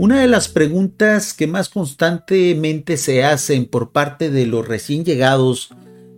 [0.00, 5.74] Una de las preguntas que más constantemente se hacen por parte de los recién llegados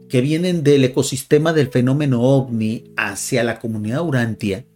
[0.08, 4.66] que vienen del ecosistema del fenómeno ovni hacia la comunidad Urantia,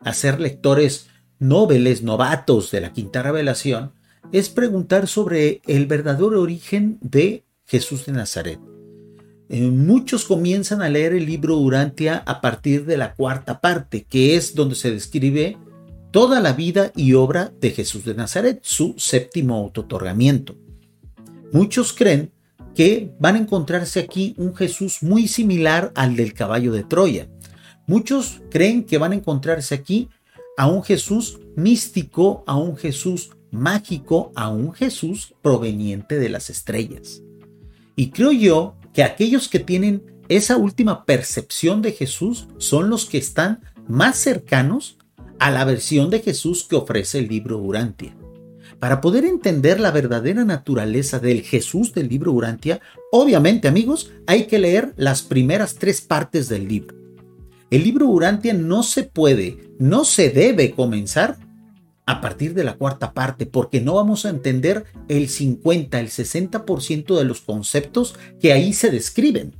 [0.00, 1.06] a ser lectores
[1.38, 3.92] noveles, novatos de la quinta revelación,
[4.32, 8.58] es preguntar sobre el verdadero origen de Jesús de Nazaret.
[9.48, 14.34] Eh, muchos comienzan a leer el libro Urantia a partir de la cuarta parte, que
[14.34, 15.56] es donde se describe
[16.16, 20.56] toda la vida y obra de Jesús de Nazaret, su séptimo autotorgamiento.
[21.52, 22.32] Muchos creen
[22.74, 27.28] que van a encontrarse aquí un Jesús muy similar al del caballo de Troya.
[27.86, 30.08] Muchos creen que van a encontrarse aquí
[30.56, 37.20] a un Jesús místico, a un Jesús mágico, a un Jesús proveniente de las estrellas.
[37.94, 43.18] Y creo yo que aquellos que tienen esa última percepción de Jesús son los que
[43.18, 44.96] están más cercanos
[45.38, 48.16] a la versión de Jesús que ofrece el libro Urantia.
[48.78, 54.58] Para poder entender la verdadera naturaleza del Jesús del libro Urantia, obviamente amigos, hay que
[54.58, 56.96] leer las primeras tres partes del libro.
[57.70, 61.38] El libro Urantia no se puede, no se debe comenzar
[62.06, 67.18] a partir de la cuarta parte, porque no vamos a entender el 50, el 60%
[67.18, 69.56] de los conceptos que ahí se describen.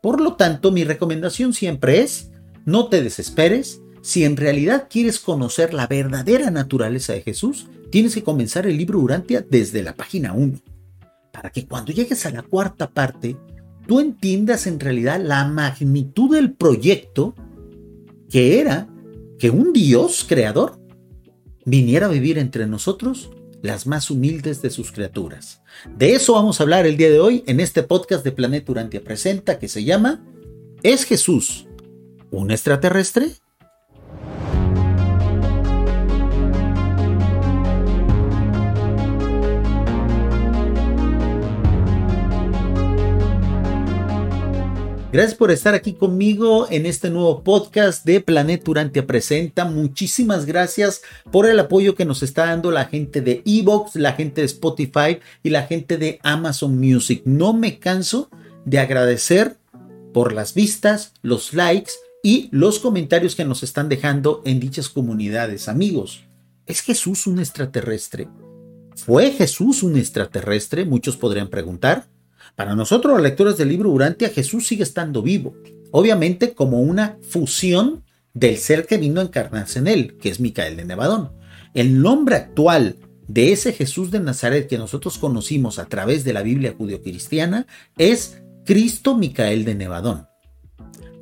[0.00, 2.30] Por lo tanto, mi recomendación siempre es,
[2.64, 8.22] no te desesperes, si en realidad quieres conocer la verdadera naturaleza de Jesús, tienes que
[8.22, 10.58] comenzar el libro Urantia desde la página 1,
[11.32, 13.36] para que cuando llegues a la cuarta parte,
[13.86, 17.34] tú entiendas en realidad la magnitud del proyecto
[18.28, 18.88] que era
[19.38, 20.78] que un Dios creador
[21.64, 23.30] viniera a vivir entre nosotros
[23.62, 25.62] las más humildes de sus criaturas.
[25.96, 29.02] De eso vamos a hablar el día de hoy en este podcast de Planeta Urantia
[29.02, 30.24] Presenta que se llama
[30.82, 31.66] ¿Es Jesús
[32.30, 33.32] un extraterrestre?
[45.12, 49.64] Gracias por estar aquí conmigo en este nuevo podcast de Planeta Urantia Presenta.
[49.64, 54.42] Muchísimas gracias por el apoyo que nos está dando la gente de Evox, la gente
[54.42, 57.22] de Spotify y la gente de Amazon Music.
[57.24, 58.30] No me canso
[58.64, 59.56] de agradecer
[60.14, 61.90] por las vistas, los likes
[62.22, 65.68] y los comentarios que nos están dejando en dichas comunidades.
[65.68, 66.22] Amigos,
[66.66, 68.28] ¿es Jesús un extraterrestre?
[68.94, 70.84] ¿Fue Jesús un extraterrestre?
[70.84, 72.06] Muchos podrían preguntar.
[72.60, 75.56] Para nosotros, los lectores del libro Urantia, Jesús sigue estando vivo,
[75.92, 78.04] obviamente como una fusión
[78.34, 81.32] del ser que vino a encarnarse en él, que es Micael de Nevadón.
[81.72, 86.42] El nombre actual de ese Jesús de Nazaret que nosotros conocimos a través de la
[86.42, 87.66] Biblia judio-cristiana
[87.96, 90.28] es Cristo Micael de Nevadón.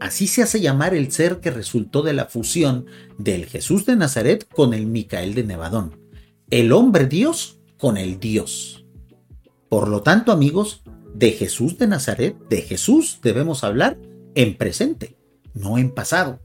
[0.01, 4.49] Así se hace llamar el ser que resultó de la fusión del Jesús de Nazaret
[4.49, 6.01] con el Micael de Nevadón,
[6.51, 8.85] el hombre Dios con el Dios.
[9.69, 10.83] Por lo tanto, amigos,
[11.19, 13.99] de Jesús de Nazaret, de Jesús debemos hablar
[14.37, 15.17] en presente,
[15.53, 16.39] no en pasado.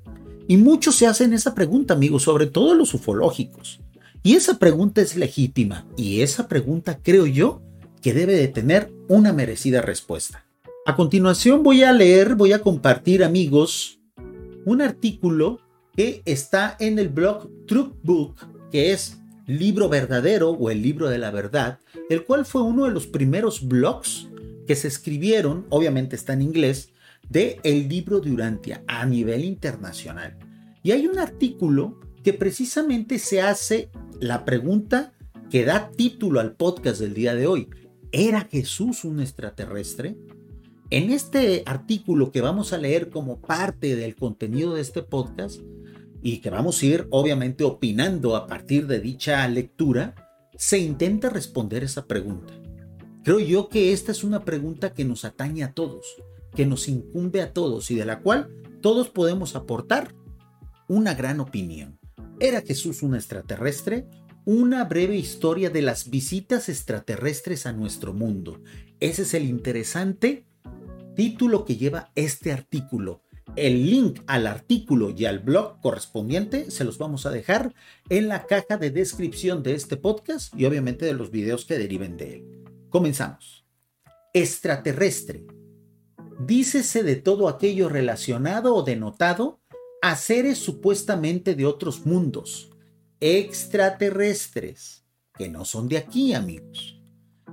[0.47, 3.79] Y muchos se hacen esa pregunta, amigos, sobre todo los ufológicos.
[4.23, 7.61] Y esa pregunta es legítima y esa pregunta creo yo
[8.01, 10.45] que debe de tener una merecida respuesta.
[10.87, 13.99] A continuación voy a leer, voy a compartir, amigos,
[14.65, 15.59] un artículo
[15.95, 18.35] que está en el blog Truth Book,
[18.71, 21.79] que es libro verdadero o el libro de la verdad,
[22.09, 24.29] el cual fue uno de los primeros blogs
[24.67, 26.89] que se escribieron, obviamente está en inglés,
[27.29, 30.37] de el libro de Urantia a nivel internacional.
[30.83, 33.89] Y hay un artículo que precisamente se hace
[34.19, 35.13] la pregunta
[35.49, 37.69] que da título al podcast del día de hoy.
[38.11, 40.17] ¿Era Jesús un extraterrestre?
[40.89, 45.59] En este artículo que vamos a leer como parte del contenido de este podcast
[46.21, 50.15] y que vamos a ir obviamente opinando a partir de dicha lectura,
[50.55, 52.53] se intenta responder esa pregunta.
[53.23, 56.05] Creo yo que esta es una pregunta que nos atañe a todos,
[56.53, 58.49] que nos incumbe a todos y de la cual
[58.81, 60.13] todos podemos aportar
[60.89, 61.97] una gran opinión.
[62.41, 64.07] ¿Era Jesús un extraterrestre?
[64.43, 68.59] Una breve historia de las visitas extraterrestres a nuestro mundo.
[68.99, 70.45] Ese es el interesante
[71.15, 73.21] título que lleva este artículo.
[73.55, 77.73] El link al artículo y al blog correspondiente se los vamos a dejar
[78.09, 82.17] en la caja de descripción de este podcast y obviamente de los videos que deriven
[82.17, 82.62] de él.
[82.93, 83.65] Comenzamos.
[84.35, 85.47] Extraterrestre.
[86.39, 89.63] Dícese de todo aquello relacionado o denotado
[90.03, 92.69] a seres supuestamente de otros mundos,
[93.19, 97.01] extraterrestres, que no son de aquí, amigos.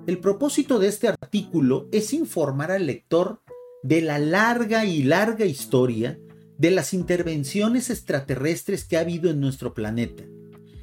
[0.06, 3.42] El propósito de este artículo es informar al lector
[3.82, 6.20] de la larga y larga historia
[6.58, 10.22] de las intervenciones extraterrestres que ha habido en nuestro planeta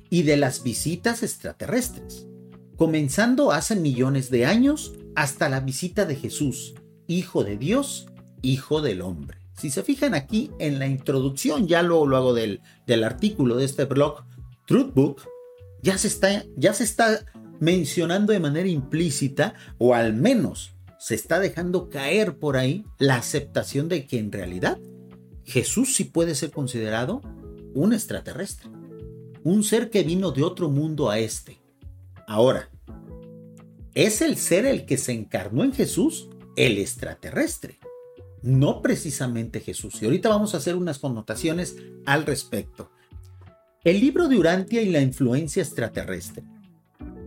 [0.09, 2.26] y de las visitas extraterrestres,
[2.77, 6.75] comenzando hace millones de años hasta la visita de Jesús,
[7.07, 8.07] Hijo de Dios,
[8.41, 9.39] Hijo del Hombre.
[9.53, 13.65] Si se fijan aquí en la introducción, ya lo, lo hago del, del artículo de
[13.65, 14.23] este blog,
[14.67, 15.27] Truthbook,
[15.81, 17.25] ya se, está, ya se está
[17.59, 23.89] mencionando de manera implícita, o al menos se está dejando caer por ahí la aceptación
[23.89, 24.77] de que en realidad
[25.45, 27.21] Jesús sí puede ser considerado
[27.73, 28.69] un extraterrestre,
[29.43, 31.59] un ser que vino de otro mundo a este.
[32.27, 32.69] Ahora,
[33.95, 37.79] ¿es el ser el que se encarnó en Jesús el extraterrestre?
[38.43, 39.99] No precisamente Jesús.
[40.01, 41.75] Y ahorita vamos a hacer unas connotaciones
[42.05, 42.91] al respecto.
[43.83, 46.43] El libro de Urantia y la influencia extraterrestre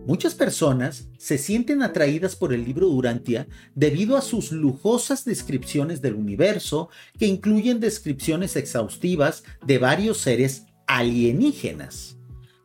[0.07, 6.15] Muchas personas se sienten atraídas por el libro Durantia debido a sus lujosas descripciones del
[6.15, 6.89] universo,
[7.19, 12.17] que incluyen descripciones exhaustivas de varios seres alienígenas,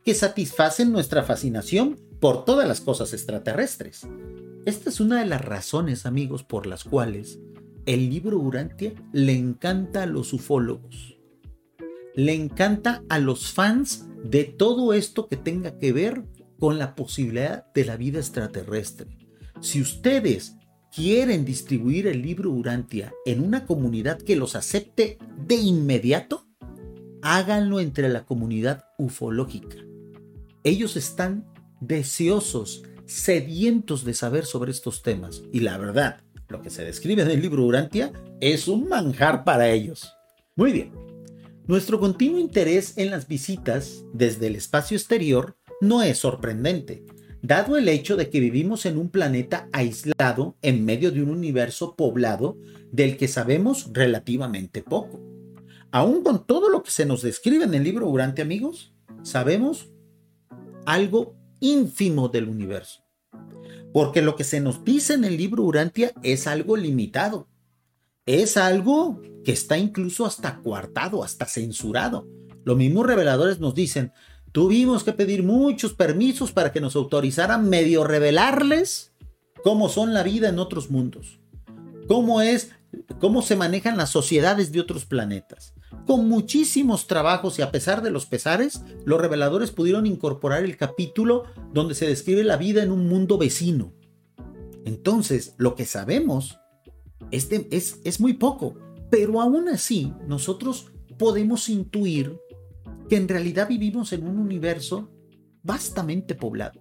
[0.03, 4.05] que satisfacen nuestra fascinación por todas las cosas extraterrestres.
[4.65, 7.39] Esta es una de las razones, amigos, por las cuales
[7.85, 11.21] el libro Urantia le encanta a los ufólogos.
[12.17, 16.25] Le encanta a los fans de todo esto que tenga que ver
[16.59, 19.07] con la posibilidad de la vida extraterrestre.
[19.61, 20.57] Si ustedes
[20.93, 26.45] quieren distribuir el libro Urantia en una comunidad que los acepte de inmediato,
[27.23, 29.77] háganlo entre la comunidad ufológica.
[30.65, 31.47] Ellos están
[31.87, 35.43] deseosos, sedientos de saber sobre estos temas.
[35.53, 39.71] Y la verdad, lo que se describe en el libro Urantia es un manjar para
[39.71, 40.13] ellos.
[40.55, 40.93] Muy bien.
[41.67, 47.05] Nuestro continuo interés en las visitas desde el espacio exterior no es sorprendente,
[47.43, 51.97] dado el hecho de que vivimos en un planeta aislado en medio de un universo
[51.97, 52.57] poblado
[52.93, 55.21] del que sabemos relativamente poco.
[55.91, 59.91] Aún con todo lo que se nos describe en el libro Durante amigos, sabemos
[60.85, 63.05] algo ínfimo del universo.
[63.93, 67.49] Porque lo que se nos dice en el libro Urantia es algo limitado.
[68.27, 72.27] Es algo que está incluso hasta coartado, hasta censurado.
[72.65, 74.13] Los mismos reveladores nos dicen,
[74.57, 79.13] Tuvimos que pedir muchos permisos para que nos autorizaran medio revelarles
[79.63, 81.41] cómo son la vida en otros mundos,
[82.09, 82.71] cómo es,
[83.21, 85.75] cómo se manejan las sociedades de otros planetas.
[86.07, 91.45] Con muchísimos trabajos y a pesar de los pesares, los reveladores pudieron incorporar el capítulo
[91.73, 93.93] donde se describe la vida en un mundo vecino.
[94.85, 96.61] Entonces, lo que sabemos
[97.33, 98.79] es, es, muy poco,
[99.11, 102.39] pero aún así nosotros podemos intuir
[103.09, 105.11] que en realidad vivimos en un universo
[105.65, 106.81] vastamente poblado,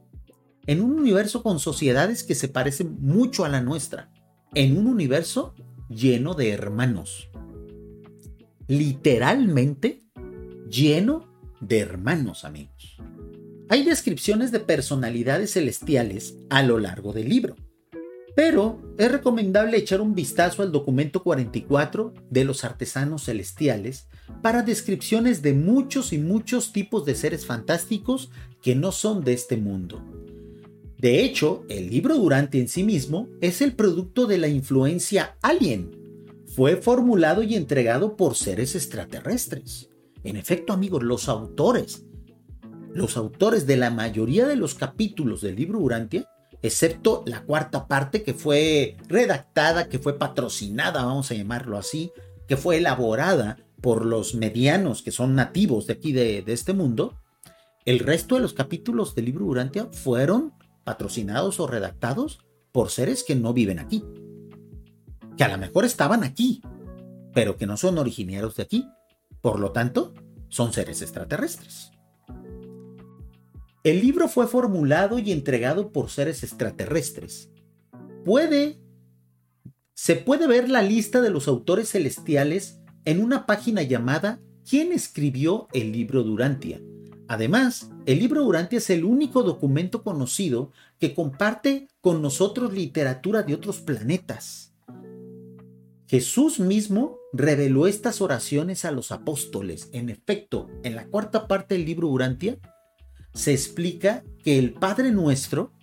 [0.68, 4.12] en un universo con sociedades que se parecen mucho a la nuestra,
[4.54, 5.56] en un universo
[5.90, 7.30] lleno de hermanos,
[8.68, 10.02] literalmente
[10.70, 11.28] lleno
[11.62, 12.98] de hermanos amigos.
[13.70, 17.56] Hay descripciones de personalidades celestiales a lo largo del libro,
[18.36, 24.08] pero es recomendable echar un vistazo al documento 44 de los artesanos celestiales
[24.42, 28.30] para descripciones de muchos y muchos tipos de seres fantásticos
[28.62, 30.04] que no son de este mundo.
[30.98, 36.05] De hecho, el libro Durante en sí mismo es el producto de la influencia alien.
[36.56, 39.90] Fue formulado y entregado por seres extraterrestres.
[40.24, 42.06] En efecto, amigos, los autores,
[42.94, 46.30] los autores de la mayoría de los capítulos del libro Urantia,
[46.62, 52.14] excepto la cuarta parte que fue redactada, que fue patrocinada, vamos a llamarlo así,
[52.48, 57.20] que fue elaborada por los medianos que son nativos de aquí de, este mundo,
[57.84, 60.54] el resto de los capítulos del libro Urantia fueron
[60.86, 62.40] patrocinados o redactados
[62.72, 64.06] por seres que no viven aquí,
[65.38, 66.62] que a lo mejor estaban aquí,
[67.34, 68.88] pero que no son originarios de aquí,
[69.42, 70.14] por lo tanto,
[70.50, 71.92] son seres extraterrestres.
[73.84, 77.52] El libro fue formulado y entregado por seres extraterrestres.
[78.24, 78.80] Puede
[79.96, 85.68] se puede ver la lista de los autores celestiales en una página llamada ¿Quién escribió
[85.72, 86.82] el libro Durantia?
[87.28, 93.54] Además, el libro Durantia es el único documento conocido que comparte con nosotros literatura de
[93.54, 94.75] otros planetas.
[96.08, 99.90] Jesús mismo reveló estas oraciones a los apóstoles.
[99.92, 102.58] En efecto, en la cuarta parte del libro Urantia
[103.34, 105.74] se explica que el Padre Nuestro,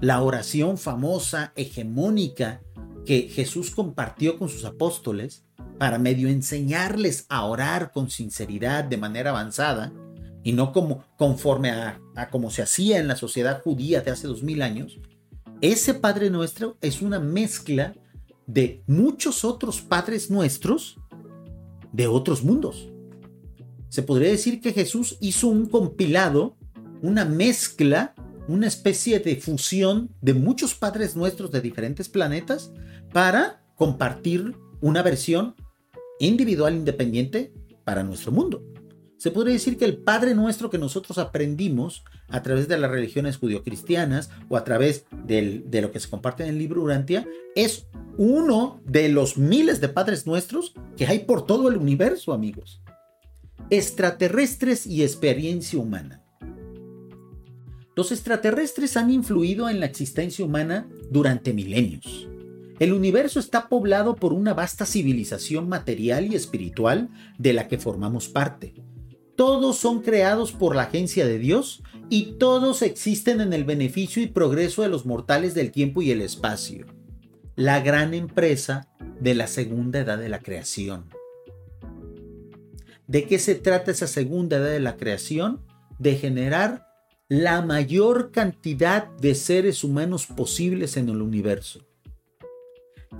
[0.00, 2.62] la oración famosa, hegemónica,
[3.04, 5.44] que Jesús compartió con sus apóstoles,
[5.78, 9.92] para medio enseñarles a orar con sinceridad de manera avanzada,
[10.44, 14.28] y no como conforme a, a como se hacía en la sociedad judía de hace
[14.28, 15.00] dos mil años,
[15.60, 17.94] ese Padre Nuestro es una mezcla
[18.46, 20.98] de muchos otros Padres Nuestros
[21.92, 22.88] de otros mundos.
[23.88, 26.56] Se podría decir que Jesús hizo un compilado,
[27.02, 28.14] una mezcla,
[28.48, 32.72] una especie de fusión de muchos Padres Nuestros de diferentes planetas
[33.12, 35.54] para compartir una versión
[36.18, 37.52] individual independiente
[37.84, 38.71] para nuestro mundo.
[39.22, 43.36] Se podría decir que el Padre Nuestro que nosotros aprendimos a través de las religiones
[43.36, 47.24] judio-cristianas o a través de lo que se comparte en el libro Urantia
[47.54, 47.86] es
[48.18, 52.82] uno de los miles de Padres Nuestros que hay por todo el universo, amigos.
[53.70, 56.24] Extraterrestres y experiencia humana.
[57.94, 62.26] Los extraterrestres han influido en la existencia humana durante milenios.
[62.80, 68.28] El universo está poblado por una vasta civilización material y espiritual de la que formamos
[68.28, 68.74] parte
[69.36, 74.26] todos son creados por la agencia de Dios y todos existen en el beneficio y
[74.26, 76.86] progreso de los mortales del tiempo y el espacio.
[77.56, 78.88] La gran empresa
[79.20, 81.08] de la segunda edad de la creación.
[83.06, 85.60] ¿De qué se trata esa segunda edad de la creación?
[85.98, 86.86] De generar
[87.28, 91.86] la mayor cantidad de seres humanos posibles en el universo.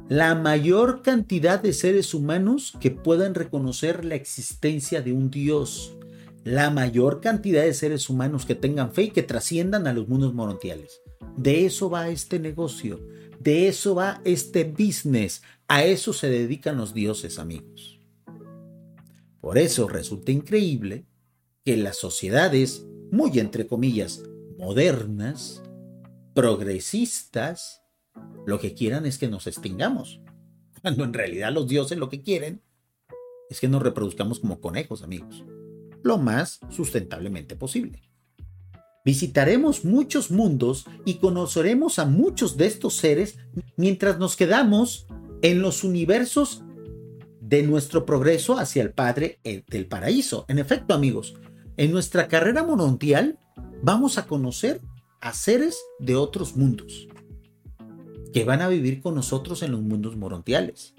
[0.09, 5.97] La mayor cantidad de seres humanos que puedan reconocer la existencia de un Dios,
[6.45, 10.35] la mayor cantidad de seres humanos que tengan fe y que trasciendan a los mundos
[10.35, 11.01] morontiales.
[11.37, 13.01] De eso va este negocio,
[13.39, 18.01] de eso va este business, a eso se dedican los dioses amigos.
[19.41, 21.07] Por eso resulta increíble
[21.65, 24.23] que las sociedades, muy entre comillas,
[24.59, 25.63] modernas,
[26.35, 27.83] progresistas,
[28.47, 30.21] lo que quieran es que nos extingamos,
[30.81, 32.63] cuando en realidad los dioses lo que quieren
[33.49, 35.45] es que nos reproduzcamos como conejos, amigos
[36.03, 38.03] lo más sustentablemente posible.
[39.05, 43.39] Visitaremos muchos mundos y conoceremos a muchos de estos seres
[43.77, 45.07] mientras nos quedamos
[45.43, 46.63] en los universos
[47.41, 50.45] de nuestro progreso hacia el Padre eh, del Paraíso.
[50.49, 51.35] En efecto, amigos,
[51.77, 53.39] en nuestra carrera morontial
[53.83, 54.81] vamos a conocer
[55.21, 57.09] a seres de otros mundos
[58.33, 60.95] que van a vivir con nosotros en los mundos morontiales.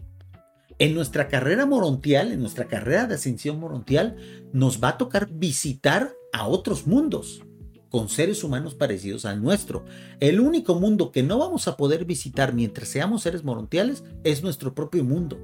[0.80, 4.18] En nuestra carrera morontial, en nuestra carrera de ascensión morontial,
[4.54, 7.44] nos va a tocar visitar a otros mundos
[7.90, 9.86] con seres humanos parecidos al nuestro.
[10.20, 14.74] El único mundo que no vamos a poder visitar mientras seamos seres morontiales es nuestro
[14.74, 15.38] propio mundo.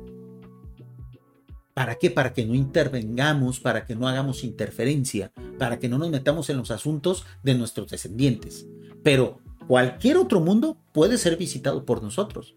[1.75, 2.09] ¿Para qué?
[2.09, 6.57] Para que no intervengamos, para que no hagamos interferencia, para que no nos metamos en
[6.57, 8.65] los asuntos de nuestros descendientes.
[9.03, 12.55] Pero cualquier otro mundo puede ser visitado por nosotros,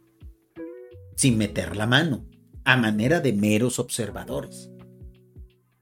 [1.14, 2.24] sin meter la mano,
[2.64, 4.70] a manera de meros observadores.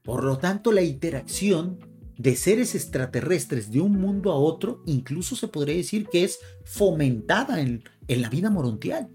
[0.03, 1.79] Por lo tanto, la interacción
[2.17, 7.61] de seres extraterrestres de un mundo a otro incluso se podría decir que es fomentada
[7.61, 9.09] en, la vida morontial.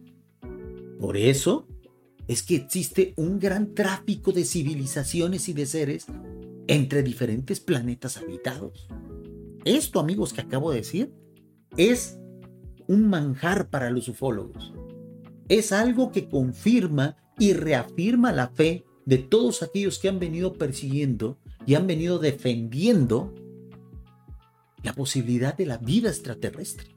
[0.99, 1.69] Por eso
[2.27, 6.07] es que existe un gran tráfico de civilizaciones y de seres
[6.67, 8.89] entre diferentes planetas habitados.
[9.65, 11.13] Esto, amigos, que acabo de decir,
[11.77, 12.19] es
[12.89, 14.73] un manjar para los ufólogos.
[15.49, 21.38] Es algo que confirma y reafirma la fe de todos aquellos que han venido persiguiendo
[21.64, 23.35] y han venido defendiendo
[24.83, 26.97] la posibilidad de la vida extraterrestre.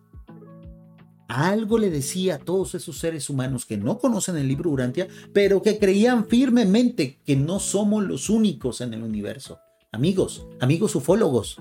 [1.28, 5.62] Algo le decía a todos esos seres humanos que no conocen el libro Urantia, pero
[5.62, 9.60] que creían firmemente que no somos los únicos en el universo.
[9.92, 11.58] Amigos, amigos ufólogos,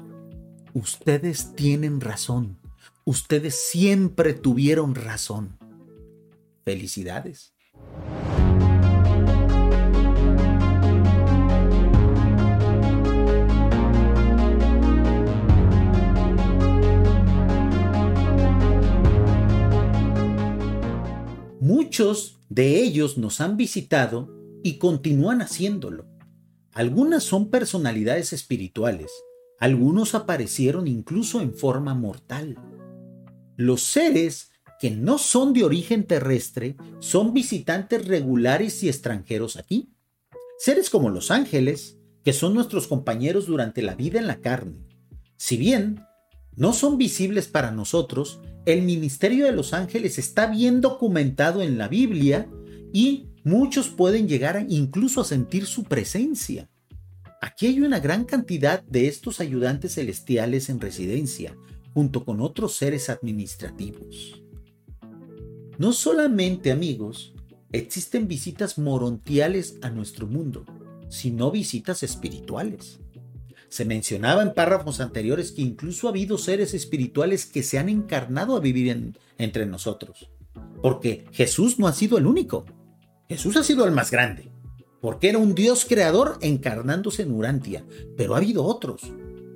[0.72, 2.58] ustedes tienen razón.
[3.04, 5.58] Ustedes siempre tuvieron razón.
[6.64, 7.52] Felicidades.
[21.68, 26.06] Muchos de ellos nos han visitado y continúan haciéndolo.
[26.72, 29.10] Algunas son personalidades espirituales,
[29.60, 32.56] algunos aparecieron incluso en forma mortal.
[33.58, 39.92] Los seres que no son de origen terrestre son visitantes regulares y extranjeros aquí.
[40.58, 44.86] Seres como los ángeles, que son nuestros compañeros durante la vida en la carne.
[45.36, 46.00] Si bien
[46.56, 48.40] no son visibles para nosotros,
[48.72, 52.48] el ministerio de los ángeles está bien documentado en la Biblia
[52.92, 56.68] y Muchos pueden llegar incluso a sentir su presencia.
[57.40, 61.56] Aquí hay una gran cantidad de estos ayudantes celestiales en residencia,
[61.94, 64.42] junto con otros seres administrativos.
[65.78, 67.32] No solamente, amigos,
[67.72, 70.66] existen visitas morontiales a nuestro mundo,
[71.08, 73.00] sino visitas espirituales.
[73.68, 78.56] Se mencionaba en párrafos anteriores que incluso ha habido seres espirituales que se han encarnado
[78.56, 80.30] a vivir entre nosotros.
[80.82, 82.64] Porque Jesús no ha sido el único.
[83.28, 84.50] Jesús ha sido el más grande.
[85.00, 87.84] Porque era un Dios creador encarnándose en Urantia.
[88.16, 89.02] Pero ha habido otros.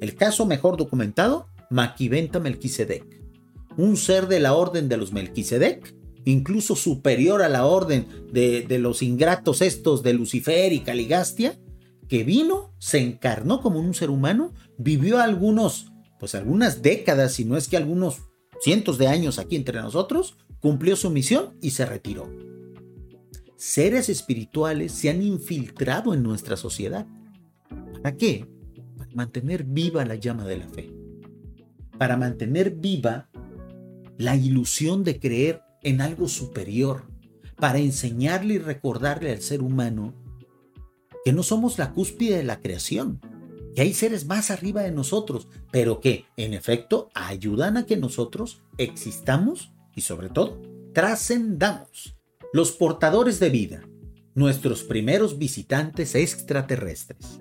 [0.00, 3.23] El caso mejor documentado, Maquiventa Melquisedec.
[3.76, 8.78] Un ser de la orden de los Melquisedec, incluso superior a la orden de, de
[8.78, 11.59] los ingratos estos de Lucifer y Caligastia,
[12.12, 15.87] que vino, se encarnó como un ser humano, vivió algunos,
[16.21, 18.19] pues algunas décadas, si no es que algunos
[18.61, 22.28] cientos de años aquí entre nosotros, cumplió su misión y se retiró.
[23.57, 27.07] Seres espirituales se han infiltrado en nuestra sociedad.
[28.02, 28.47] ¿Para qué?
[28.99, 30.92] Para mantener viva la llama de la fe.
[31.97, 33.31] Para mantener viva
[34.19, 37.04] la ilusión de creer en algo superior.
[37.57, 40.22] Para enseñarle y recordarle al ser humano
[41.25, 43.21] que no somos la cúspide de la creación,
[43.75, 48.62] que hay seres más arriba de nosotros, pero que, en efecto, ayudan a que nosotros
[48.76, 50.61] existamos y, sobre todo,
[50.93, 52.17] trascendamos.
[52.52, 53.88] Los portadores de vida,
[54.35, 57.41] nuestros primeros visitantes extraterrestres.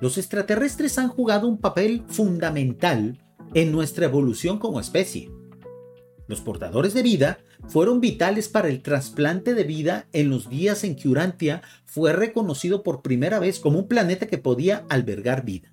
[0.00, 3.22] Los extraterrestres han jugado un papel fundamental
[3.54, 5.30] en nuestra evolución como especie.
[6.26, 10.96] Los portadores de vida fueron vitales para el trasplante de vida en los días en
[10.96, 15.72] que Urantia fue reconocido por primera vez como un planeta que podía albergar vida.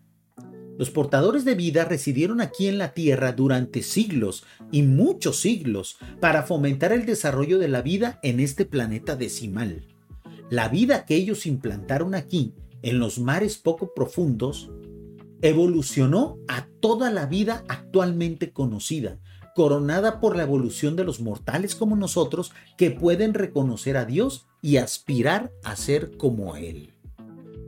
[0.77, 6.43] Los portadores de vida residieron aquí en la Tierra durante siglos y muchos siglos para
[6.43, 9.86] fomentar el desarrollo de la vida en este planeta decimal.
[10.50, 14.71] La vida que ellos implantaron aquí, en los mares poco profundos,
[15.41, 19.20] evolucionó a toda la vida actualmente conocida,
[19.55, 24.77] coronada por la evolución de los mortales como nosotros que pueden reconocer a Dios y
[24.77, 26.94] aspirar a ser como Él.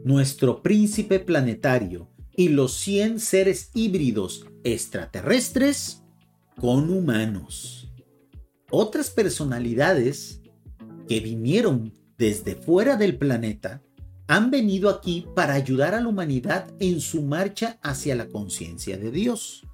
[0.04, 6.04] Nuestro príncipe planetario y los 100 seres híbridos extraterrestres
[6.60, 7.92] con humanos.
[8.70, 10.42] Otras personalidades
[11.08, 13.82] que vinieron desde fuera del planeta
[14.28, 19.12] han venido aquí para ayudar a la humanidad en su marcha hacia la conciencia de
[19.12, 19.68] Dios.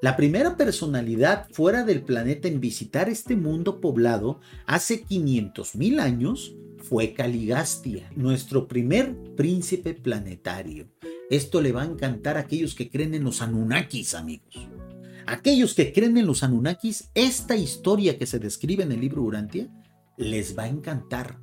[0.00, 7.14] La primera personalidad fuera del planeta en visitar este mundo poblado hace 500.000 años fue
[7.14, 10.86] Caligastia, nuestro primer príncipe planetario.
[11.30, 14.68] Esto le va a encantar a aquellos que creen en los Anunnakis, amigos.
[15.26, 19.68] Aquellos que creen en los Anunnakis, esta historia que se describe en el libro Urantia
[20.16, 21.40] les va a encantar.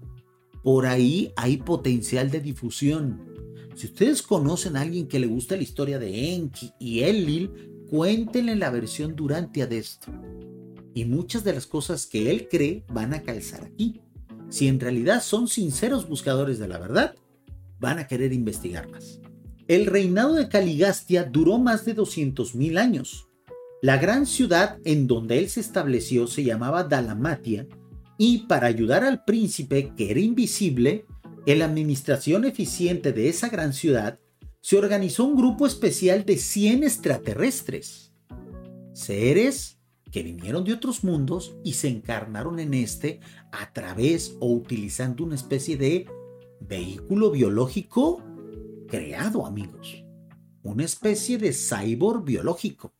[0.63, 3.21] Por ahí hay potencial de difusión.
[3.75, 8.57] Si ustedes conocen a alguien que le gusta la historia de Enki y Enlil, Cuéntenle
[8.57, 10.11] la versión Durantia de esto.
[10.93, 14.01] Y muchas de las cosas que él cree van a calzar aquí.
[14.49, 17.15] Si en realidad son sinceros buscadores de la verdad,
[17.79, 19.21] van a querer investigar más.
[19.69, 23.29] El reinado de Caligastia duró más de 200.000 años.
[23.81, 27.65] La gran ciudad en donde él se estableció se llamaba Dalamatia
[28.17, 31.05] y para ayudar al príncipe que era invisible,
[31.45, 34.19] en la administración eficiente de esa gran ciudad
[34.65, 38.11] se organizó un grupo especial de 100 extraterrestres,
[38.93, 39.77] seres
[40.11, 43.19] que vinieron de otros mundos y se encarnaron en este
[43.51, 46.07] a través o utilizando una especie de
[46.61, 48.23] vehículo biológico
[48.87, 50.03] creado, amigos.
[50.63, 52.95] Una especie de cyborg biológico.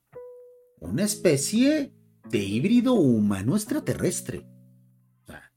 [0.80, 1.96] Una especie
[2.30, 4.46] de híbrido humano extraterrestre.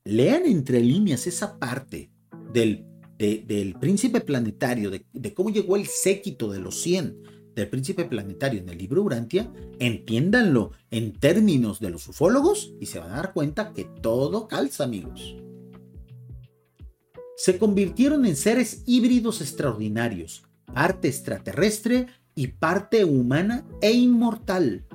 [0.04, 2.10] lean entre líneas esa parte
[2.54, 2.87] del
[3.18, 8.60] del príncipe planetario, de, de, cómo llegó el séquito de los 100 del príncipe planetario
[8.60, 13.32] en el libro Urantia, entiéndanlo en términos de los ufólogos y se van a dar
[13.32, 15.36] cuenta que todo calza, amigos.
[17.36, 24.86] Se convirtieron en seres híbridos extraordinarios, parte extraterrestre y parte humana e inmortal.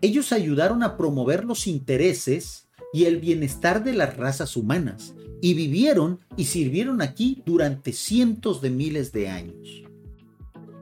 [0.00, 6.20] Ellos ayudaron a promover los intereses y el bienestar de las razas humanas, y vivieron
[6.36, 9.82] y sirvieron aquí durante cientos de miles de años.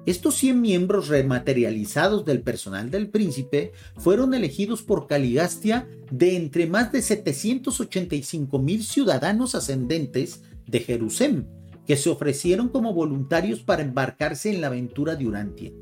[0.05, 6.93] Estos 100 miembros rematerializados del personal del príncipe fueron elegidos por Caligastia de entre más
[6.93, 11.49] de 785 mil ciudadanos ascendentes de Jerusalén,
[11.87, 15.73] que se ofrecieron como voluntarios para embarcarse en la aventura de Urantia.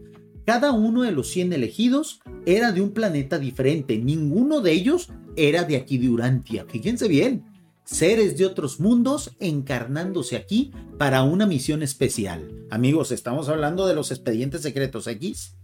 [0.45, 5.64] Cada uno de los 100 elegidos era de un planeta diferente, ninguno de ellos era
[5.64, 6.64] de aquí de Urantia.
[6.69, 7.45] Fíjense bien,
[7.88, 12.66] seres de otros mundos encarnándose aquí para una misión especial.
[12.70, 15.57] Amigos, estamos hablando de los expedientes secretos X.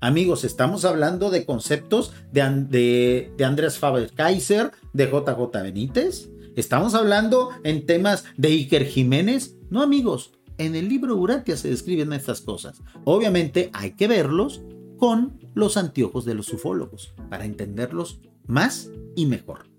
[0.00, 6.28] Amigos, estamos hablando de conceptos de, de, Andrés Faber-Kaiser, de JJ Benítez.
[6.54, 9.56] Estamos hablando en temas de Iker Jiménez.
[9.70, 12.82] No, amigos, en el libro Urantia se describen estas cosas.
[13.04, 14.62] Obviamente hay que verlos
[14.96, 19.73] con los anteojos de los ufólogos para entenderlos más y mejor.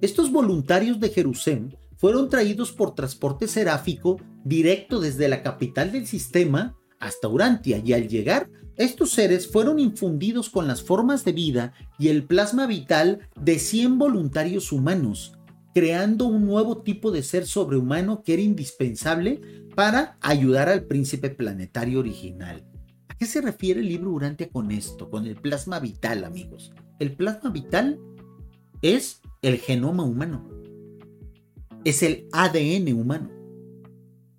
[0.00, 6.76] Estos voluntarios de Jerusalén fueron traídos por transporte seráfico directo desde la capital del sistema
[7.00, 12.08] hasta Urantia y al llegar, estos seres fueron infundidos con las formas de vida y
[12.08, 15.36] el plasma vital de 100 voluntarios humanos,
[15.74, 19.40] creando un nuevo tipo de ser sobrehumano que era indispensable
[19.74, 22.64] para ayudar al príncipe planetario original.
[23.08, 26.72] ¿A qué se refiere el libro Urantia con esto, con el plasma vital, amigos?
[27.00, 27.98] El plasma vital
[28.82, 30.48] es el genoma humano.
[31.84, 33.30] Es el ADN humano.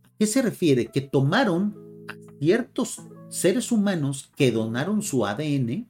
[0.04, 0.88] ¿A qué se refiere?
[0.88, 1.76] Que tomaron
[2.08, 5.90] a ciertos seres humanos que donaron su ADN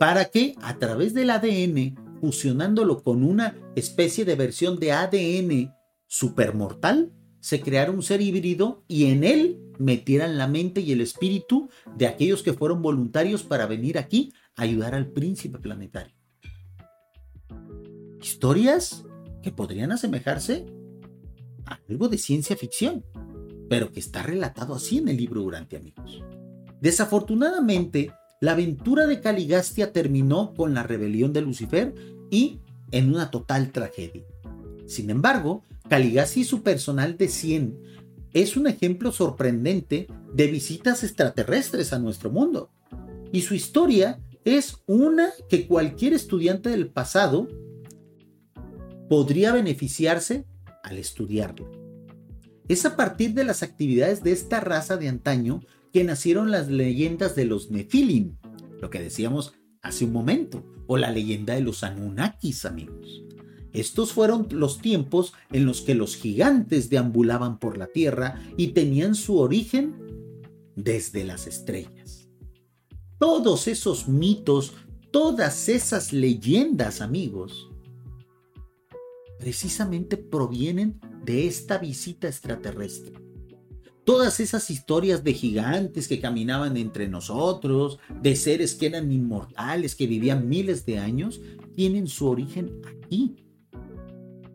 [0.00, 5.74] para que a través del ADN, fusionándolo con una especie de versión de ADN
[6.06, 11.68] supermortal, se creara un ser híbrido y en él metieran la mente y el espíritu
[11.96, 16.23] de aquellos que fueron voluntarios para venir aquí a ayudar al príncipe planetario
[18.24, 19.04] historias
[19.42, 20.64] que podrían asemejarse
[21.66, 23.04] a algo de ciencia ficción,
[23.68, 26.22] pero que está relatado así en el libro Durante Amigos.
[26.80, 31.94] Desafortunadamente, la aventura de Caligastia terminó con la rebelión de Lucifer
[32.30, 32.60] y
[32.92, 34.24] en una total tragedia.
[34.86, 37.78] Sin embargo, Caligastia y su personal de 100
[38.32, 42.70] es un ejemplo sorprendente de visitas extraterrestres a nuestro mundo.
[43.32, 47.48] Y su historia es una que cualquier estudiante del pasado
[49.08, 50.46] podría beneficiarse
[50.82, 51.70] al estudiarlo.
[52.68, 55.60] Es a partir de las actividades de esta raza de antaño
[55.92, 58.36] que nacieron las leyendas de los Nefilim,
[58.80, 63.22] lo que decíamos hace un momento, o la leyenda de los Anunnakis, amigos.
[63.72, 69.14] Estos fueron los tiempos en los que los gigantes deambulaban por la tierra y tenían
[69.14, 69.96] su origen
[70.76, 72.28] desde las estrellas.
[73.18, 74.74] Todos esos mitos,
[75.10, 77.70] todas esas leyendas, amigos,
[79.38, 83.12] precisamente provienen de esta visita extraterrestre.
[84.04, 90.06] Todas esas historias de gigantes que caminaban entre nosotros, de seres que eran inmortales, que
[90.06, 91.40] vivían miles de años,
[91.74, 93.36] tienen su origen aquí.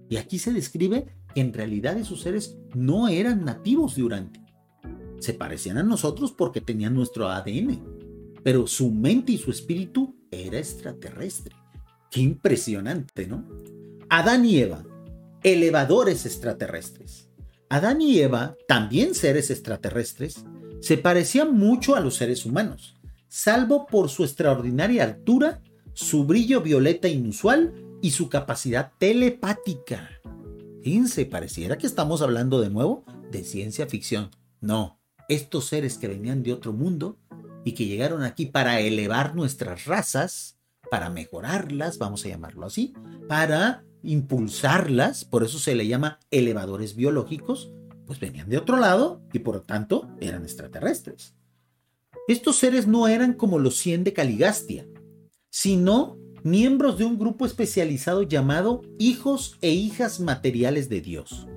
[0.08, 4.46] Y aquí se describe que en realidad esos seres no eran nativos de Urantia.
[5.20, 7.84] Se parecían a nosotros porque tenían nuestro ADN,
[8.44, 11.56] pero su mente y su espíritu era extraterrestre.
[12.12, 13.48] Qué impresionante, ¿no?
[14.12, 14.84] Adán y Eva,
[15.44, 17.30] elevadores extraterrestres.
[17.70, 20.46] Adán y Eva, también seres extraterrestres,
[20.82, 22.96] se parecían mucho a los seres humanos,
[23.28, 25.62] salvo por su extraordinaria altura,
[25.94, 30.10] su brillo violeta inusual y su capacidad telepática.
[30.82, 34.32] Fíjense, pareciera que estamos hablando de nuevo de ciencia ficción.
[34.60, 37.20] No, estos seres que venían de otro mundo
[37.64, 40.58] y que llegaron aquí para elevar nuestras razas,
[40.90, 42.94] para mejorarlas, vamos a llamarlo así,
[43.28, 47.72] para impulsarlas, por eso se le llama elevadores biológicos,
[48.06, 51.36] pues venían de otro lado y por lo tanto eran extraterrestres.
[52.28, 54.88] Estos seres no eran como los 100 de Caligastia,
[55.50, 61.48] sino miembros de un grupo especializado llamado hijos e hijas materiales de Dios.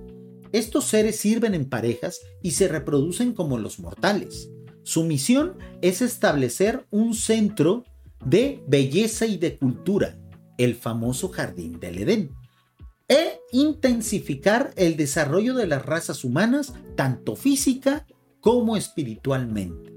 [0.53, 4.51] Estos seres sirven en parejas y se reproducen como los mortales.
[4.83, 7.85] Su misión es establecer un centro
[8.25, 10.19] de belleza y de cultura,
[10.59, 12.31] el famoso jardín del Edén,
[13.09, 18.07] e intensificar el desarrollo de las razas humanas, tanto física
[18.41, 19.93] como espiritualmente.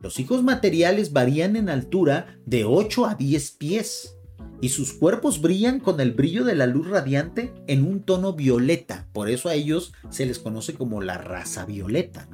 [0.00, 4.16] Los hijos materiales varían en altura de 8 a 10 pies
[4.60, 9.08] y sus cuerpos brillan con el brillo de la luz radiante en un tono violeta,
[9.12, 12.28] por eso a ellos se les conoce como la raza violeta.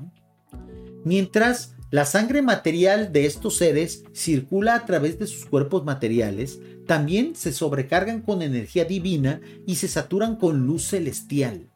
[1.04, 7.34] Mientras la sangre material de estos seres circula a través de sus cuerpos materiales, también
[7.36, 11.68] se sobrecargan con energía divina y se saturan con luz celestial.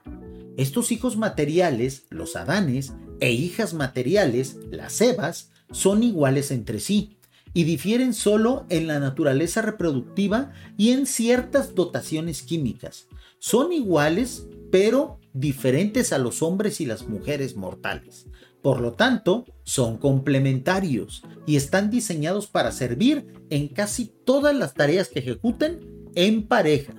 [0.57, 7.17] Estos hijos materiales, los Adanes, e hijas materiales, las Evas, son iguales entre sí
[7.53, 13.07] y difieren solo en la naturaleza reproductiva y en ciertas dotaciones químicas.
[13.39, 18.27] Son iguales, pero diferentes a los hombres y las mujeres mortales.
[18.67, 25.09] Por lo tanto, son complementarios y están diseñados para servir en casi todas las tareas
[25.09, 26.93] que ejecuten en pareja.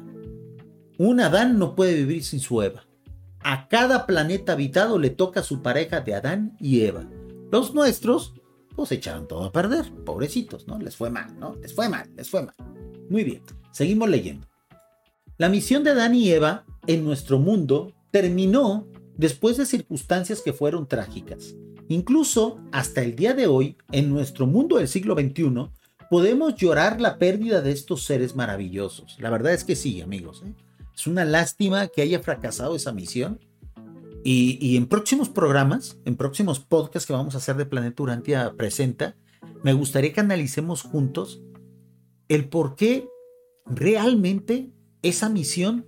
[0.98, 2.86] Un Adán no puede vivir sin su Eva.
[3.42, 7.06] A cada planeta habitado le toca su pareja de Adán y Eva.
[7.52, 8.34] Los nuestros,
[8.74, 10.80] pues echaron todo a perder, pobrecitos, ¿no?
[10.80, 11.58] Les fue mal, ¿no?
[11.62, 12.56] Les fue mal, les fue mal.
[13.10, 13.42] Muy bien,
[13.74, 14.48] seguimos leyendo.
[15.38, 20.88] La misión de Adán y Eva en nuestro mundo terminó después de circunstancias que fueron
[20.88, 21.56] trágicas.
[21.90, 25.70] Incluso hasta el día de hoy, en nuestro mundo del siglo XXI,
[26.10, 29.18] podemos llorar la pérdida de estos seres maravillosos.
[29.20, 30.44] La verdad es que sí, amigos.
[30.46, 30.54] ¿eh?
[30.96, 33.40] Es una lástima que haya fracasado esa misión.
[34.24, 39.16] Y, en próximos programas, en próximos podcasts que vamos a hacer de Planeta Urantia Presenta,
[39.64, 41.42] me gustaría que analicemos juntos
[42.28, 43.08] el por qué
[43.66, 44.70] realmente
[45.02, 45.86] esa misión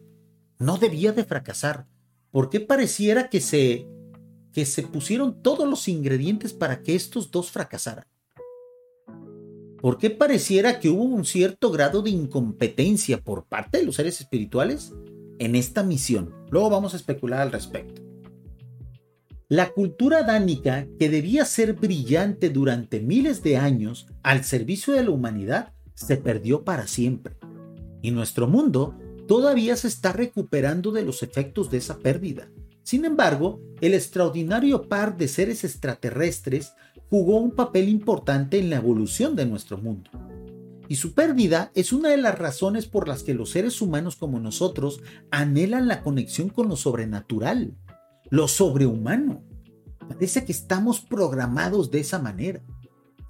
[0.57, 1.85] no debía de fracasar.
[2.31, 3.87] ¿Por qué pareciera que se
[4.53, 8.05] que se pusieron todos los ingredientes para que estos dos fracasaran.
[9.81, 14.19] ¿Por qué pareciera que hubo un cierto grado de incompetencia por parte de los seres
[14.19, 14.93] espirituales
[15.37, 16.33] en esta misión?
[16.49, 18.01] Luego vamos a especular al respecto.
[19.47, 25.11] La cultura dánica, que debía ser brillante durante miles de años al servicio de la
[25.11, 27.37] humanidad, se perdió para siempre.
[28.01, 28.95] Y nuestro mundo
[29.29, 32.49] todavía se está recuperando de los efectos de esa pérdida.
[32.81, 36.73] Sin embargo, el extraordinario par de seres extraterrestres
[37.11, 40.09] jugó un papel importante en la evolución de nuestro mundo.
[40.87, 44.39] Y su pérdida es una de las razones por las que los seres humanos como
[44.39, 47.77] nosotros anhelan la conexión con lo sobrenatural,
[48.31, 49.43] lo sobrehumano.
[50.07, 52.63] Parece que estamos programados de esa manera.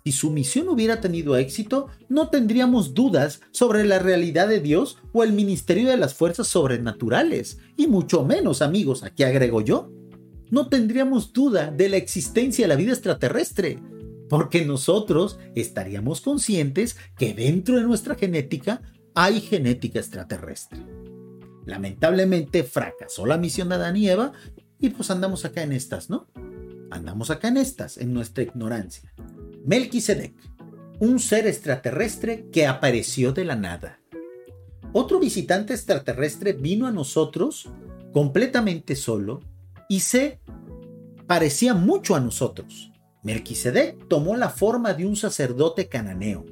[0.05, 5.23] Si su misión hubiera tenido éxito, no tendríamos dudas sobre la realidad de Dios o
[5.23, 9.91] el ministerio de las fuerzas sobrenaturales, y mucho menos, amigos, aquí agrego yo.
[10.49, 13.79] No tendríamos duda de la existencia de la vida extraterrestre,
[14.29, 18.81] porque nosotros estaríamos conscientes que dentro de nuestra genética
[19.13, 20.79] hay genética extraterrestre.
[21.65, 24.31] Lamentablemente fracasó la misión de Adán y Eva
[24.79, 26.27] y pues andamos acá en estas, ¿no?
[26.89, 29.13] Andamos acá en estas, en nuestra ignorancia.
[29.69, 30.34] Melquisedec,
[30.99, 33.99] un ser extraterrestre que apareció de la nada.
[34.93, 37.69] Otro visitante extraterrestre vino a nosotros
[38.12, 39.41] completamente solo
[39.88, 40.39] y se
[41.27, 42.91] parecía mucho a nosotros.
[43.21, 46.47] Melquisedec tomó la forma de un sacerdote cananeo,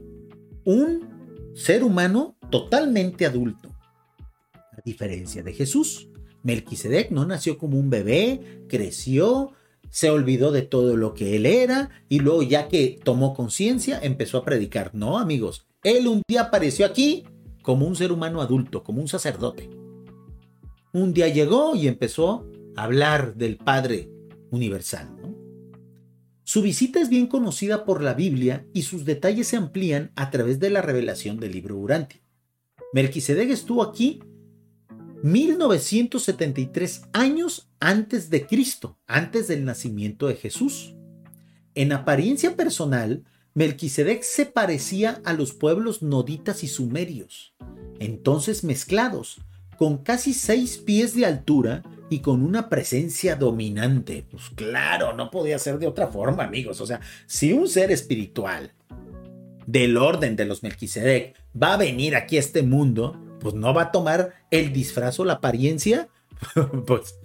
[0.64, 3.76] un ser humano totalmente adulto.
[4.54, 6.08] A diferencia de Jesús,
[6.44, 9.54] Melquisedec no nació como un bebé, creció,
[9.90, 14.38] se olvidó de todo lo que él era y luego ya que tomó conciencia empezó
[14.38, 14.94] a predicar.
[14.94, 17.24] No, amigos, él un día apareció aquí
[17.62, 19.70] como un ser humano adulto, como un sacerdote.
[20.94, 24.10] Un día llegó y empezó a hablar del Padre
[24.52, 25.18] Universal.
[26.44, 30.62] Su visita es bien conocida por la Biblia y sus detalles se amplían a través
[30.62, 32.22] de la revelación del libro Durante.
[32.94, 34.24] Melquisedec estuvo aquí
[35.24, 40.96] 1973 años antes de Cristo, antes del nacimiento de Jesús.
[41.76, 47.56] En apariencia personal, Melquisedec se parecía a los pueblos noditas y sumerios,
[48.00, 49.42] entonces mezclados,
[49.78, 54.26] con casi seis pies de altura y con una presencia dominante.
[54.30, 56.82] Pues claro, no podía ser de otra forma, amigos.
[56.82, 58.74] O sea, si un ser espiritual
[59.66, 63.84] del orden de los Melquisedec va a venir aquí a este mundo, pues no va
[63.84, 66.10] a tomar el disfraz o la apariencia,
[66.88, 67.20] pues,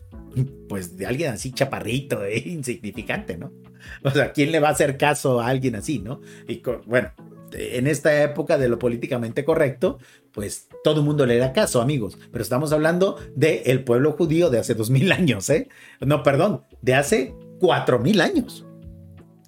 [0.69, 3.53] pues de alguien así chaparrito, e insignificante, ¿no?
[4.05, 6.21] O sea, ¿quién le va a hacer caso a alguien así, no?
[6.47, 7.11] Y bueno,
[7.53, 9.99] en esta época de lo políticamente correcto,
[10.33, 12.19] pues todo el mundo le da caso, amigos.
[12.31, 15.69] Pero estamos hablando del pueblo judío de hace dos mil años, ¿eh?
[16.01, 18.65] No, perdón, de hace cuatro mil años.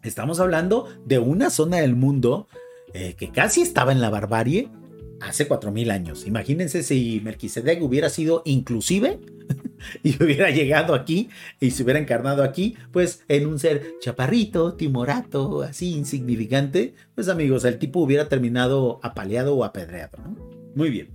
[0.03, 2.47] Estamos hablando de una zona del mundo
[2.93, 4.71] eh, que casi estaba en la barbarie
[5.21, 6.27] hace 4000 años.
[6.27, 9.21] Imagínense si Melquisedec hubiera sido inclusive
[10.03, 11.29] y hubiera llegado aquí
[11.61, 17.65] y se hubiera encarnado aquí, pues en un ser chaparrito, timorato, así insignificante, pues amigos,
[17.65, 20.19] el tipo hubiera terminado apaleado o apedreado.
[20.75, 21.09] Muy bien.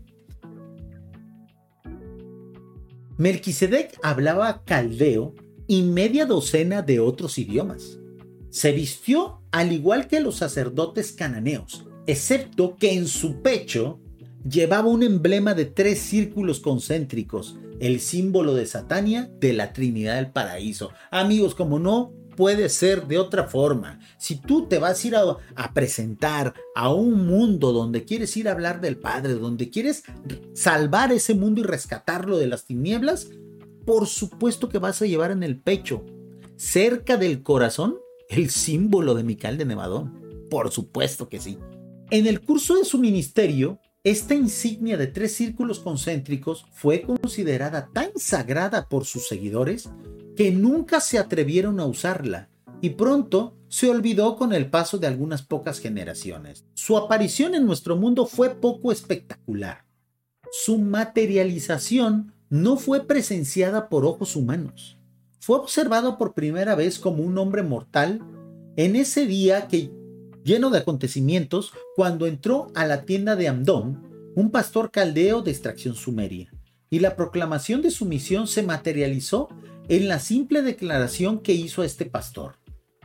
[3.18, 5.36] Melquisedec hablaba caldeo
[5.68, 8.00] y media docena de otros idiomas.
[8.50, 14.00] Se vistió al igual que los sacerdotes cananeos excepto que en su pecho
[14.48, 20.32] llevaba un emblema de tres círculos concéntricos, el símbolo de Satania de la Trinidad del
[20.32, 20.92] Paraíso.
[21.12, 24.00] Amigos, como no puede ser de otra forma.
[24.18, 28.54] Si tú te vas a ir a, presentar a un mundo donde quieres ir a
[28.54, 30.04] hablar del Padre, donde quieres
[30.54, 33.28] salvar ese mundo y rescatarlo de las tinieblas,
[33.86, 36.06] por supuesto que vas a llevar en el pecho,
[36.56, 37.98] cerca del corazón,
[38.30, 40.48] el símbolo de Mical de Nevadón.
[40.50, 41.58] Por supuesto que sí.
[42.12, 48.12] En el curso de su ministerio, Esta insignia de tres círculos concéntricos fue considerada tan
[48.16, 49.90] sagrada por sus seguidores
[50.38, 55.42] que nunca se atrevieron a usarla y pronto se olvidó con el paso de algunas
[55.42, 56.66] pocas generaciones.
[56.76, 59.84] Su aparición en nuestro mundo fue poco espectacular.
[60.50, 64.98] Su materialización no fue presenciada por ojos humanos.
[65.42, 68.22] Fue observado por primera vez como un hombre mortal
[68.78, 69.92] en ese día que,
[70.50, 75.94] lleno de acontecimientos, cuando entró a la tienda de Amdón, un pastor caldeo de extracción
[75.94, 76.52] sumeria,
[76.90, 79.50] y la proclamación de su misión se materializó
[79.90, 82.56] en la simple declaración que hizo este pastor.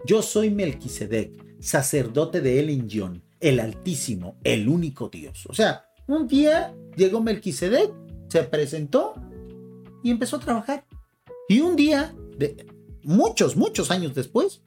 [0.07, 5.44] Yo soy Melquisedec, sacerdote de El el Altísimo, el único Dios.
[5.46, 7.92] O sea, un día llegó Melquisedec,
[8.28, 9.16] se presentó
[10.02, 10.87] y empezó a trabajar.
[11.46, 12.66] Y un día, de
[13.02, 14.62] muchos, muchos años después,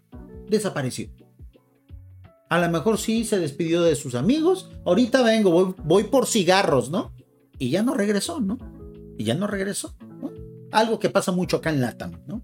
[0.48, 1.10] desapareció.
[2.50, 4.70] A lo mejor sí se despidió de sus amigos.
[4.86, 7.14] Ahorita vengo, voy, por cigarros, ¿no?
[7.60, 8.58] Y ya no regresó, ¿no?
[9.18, 9.96] Y ya no regresó.
[10.72, 12.44] Algo que pasa mucho acá en Latam, ¿no?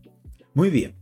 [0.53, 0.95] Muy bien.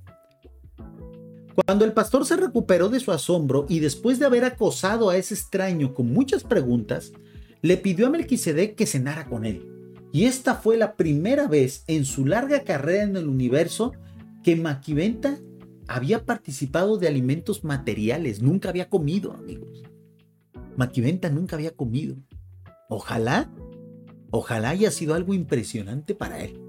[1.66, 5.34] Cuando el pastor se recuperó de su asombro y después de haber acosado a ese
[5.34, 7.12] extraño con muchas preguntas,
[7.62, 9.68] le pidió a Melquisedec que cenara con él.
[10.14, 13.94] Y esta fue la primera vez en su larga carrera en el universo
[14.44, 15.38] que Maquiventa
[15.94, 19.84] había participado de alimentos materiales, nunca había comido, amigos.
[20.78, 22.16] Maquiventa nunca había comido.
[22.88, 23.52] Ojalá,
[24.32, 26.62] ojalá haya sido algo impresionante para él.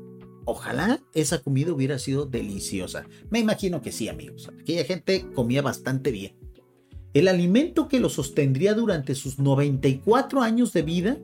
[0.44, 3.06] Ojalá esa comida hubiera sido deliciosa.
[3.30, 4.50] Me imagino que sí, amigos.
[4.60, 6.36] Aquella gente comía bastante bien.
[7.14, 11.18] El alimento que lo sostendría durante sus 94 años de vida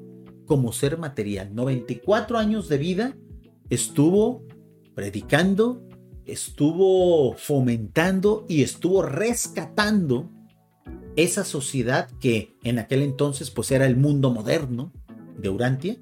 [0.46, 1.52] como ser material.
[1.52, 3.16] 94 años de vida
[3.70, 4.44] estuvo
[4.94, 5.82] predicando,
[6.28, 10.30] estuvo fomentando y estuvo rescatando
[11.16, 14.92] esa sociedad que en aquel entonces pues era el mundo moderno
[15.36, 15.96] de Urantia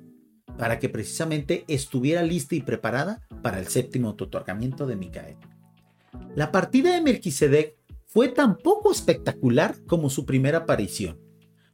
[0.59, 5.37] para que precisamente estuviera lista y preparada para el séptimo otorgamiento de Micael.
[6.35, 11.21] La partida de Melquisedec fue tan poco espectacular como su primera aparición.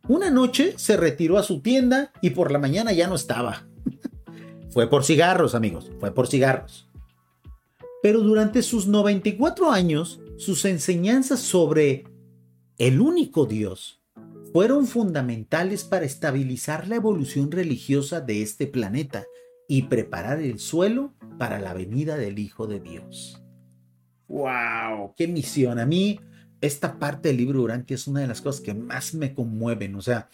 [0.09, 3.69] Una noche se retiró a su tienda y por la mañana ya no estaba.
[4.71, 6.92] fue por cigarros, amigos, fue por cigarros.
[8.03, 12.05] Pero durante sus 94 años, sus enseñanzas sobre
[12.77, 14.03] el único Dios
[14.53, 19.25] fueron fundamentales para estabilizar la evolución religiosa de este planeta
[19.69, 23.43] y preparar el suelo para la venida del Hijo de Dios.
[24.29, 25.15] ¡Wow!
[25.17, 25.79] ¡Qué misión!
[25.79, 26.21] A mí,
[26.61, 29.95] esta parte del libro Durante es una de las cosas que más me conmueven.
[29.95, 30.29] O sea,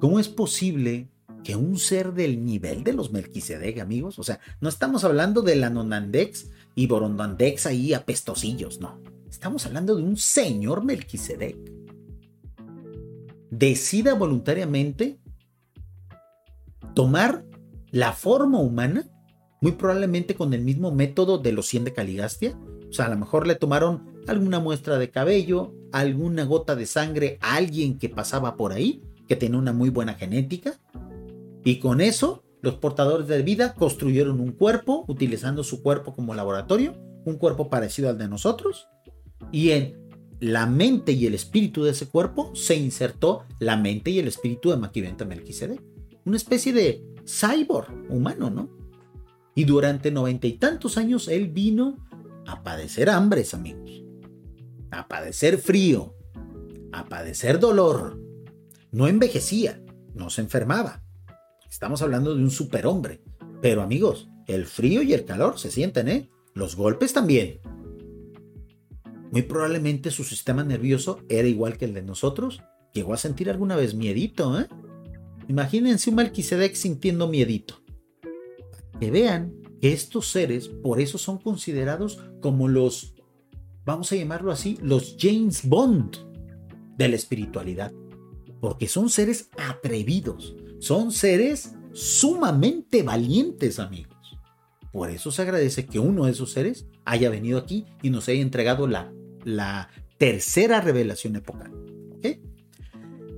[0.00, 1.08] ¿cómo es posible
[1.42, 4.18] que un ser del nivel de los Melquisedec, amigos?
[4.18, 9.00] O sea, no estamos hablando de la Nonandex y Borondandex ahí apestosillos, no.
[9.28, 11.80] Estamos hablando de un señor Melquisedec
[13.50, 15.18] decida voluntariamente
[16.94, 17.44] tomar
[17.90, 19.04] la forma humana,
[19.60, 22.58] muy probablemente con el mismo método de los 100 de Caligastia.
[22.88, 27.38] O sea, a lo mejor le tomaron alguna muestra de cabello, alguna gota de sangre
[27.40, 30.78] a alguien que pasaba por ahí, que tenía una muy buena genética.
[31.64, 36.94] Y con eso, los portadores de vida construyeron un cuerpo, utilizando su cuerpo como laboratorio,
[37.24, 38.88] un cuerpo parecido al de nosotros.
[39.52, 40.08] Y en
[40.40, 44.70] la mente y el espíritu de ese cuerpo, se insertó la mente y el espíritu
[44.70, 45.82] de Maquiventa Melquisedec.
[46.24, 48.70] Una especie de cyborg humano, ¿no?
[49.54, 51.96] Y durante noventa y tantos años él vino
[52.46, 54.02] a padecer hambres, amigos.
[54.90, 56.14] A padecer frío.
[56.92, 58.18] A padecer dolor.
[58.90, 59.82] No envejecía,
[60.14, 61.02] no se enfermaba.
[61.70, 63.22] Estamos hablando de un superhombre.
[63.62, 66.28] Pero amigos, el frío y el calor se sienten, ¿eh?
[66.52, 67.60] Los golpes también.
[69.30, 72.60] Muy probablemente su sistema nervioso era igual que el de nosotros.
[72.92, 74.66] Llegó a sentir alguna vez miedito, ¿eh?
[75.46, 77.82] Imagínense un Melquisedec sintiendo miedito.
[78.98, 83.14] Que vean que estos seres, por eso son considerados como los,
[83.84, 86.16] vamos a llamarlo así, los James Bond
[86.96, 87.92] de la espiritualidad.
[88.60, 94.36] Porque son seres atrevidos, son seres sumamente valientes, amigos.
[94.92, 98.42] Por eso se agradece que uno de esos seres haya venido aquí y nos haya
[98.42, 101.72] entregado la tercera revelación epocal.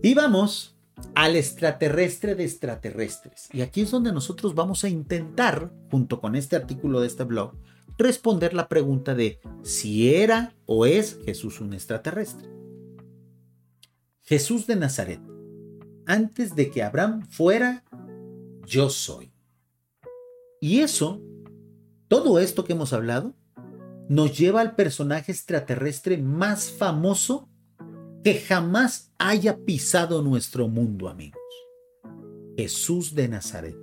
[0.05, 0.74] Y vamos
[1.14, 3.49] al extraterrestre de extraterrestres.
[3.53, 7.55] Y aquí es donde nosotros vamos a intentar, junto con este artículo de este blog,
[7.99, 12.49] responder la pregunta de si era o es Jesús un extraterrestre.
[14.22, 15.20] Jesús de Nazaret,
[16.07, 17.84] antes de que Abraham fuera,
[18.66, 19.32] yo soy.
[20.61, 21.20] Y eso,
[22.09, 23.34] todo esto que hemos hablado,
[24.09, 27.48] nos lleva al personaje extraterrestre más famoso
[28.22, 31.40] que jamás haya pisado nuestro mundo, amigos.
[32.57, 33.76] Jesús de Nazaret,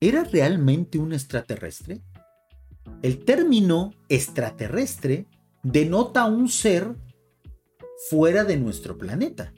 [0.00, 2.02] ¿era realmente un extraterrestre?
[3.02, 5.26] El término extraterrestre
[5.62, 6.94] denota un ser
[8.08, 9.52] fuera de nuestro planeta,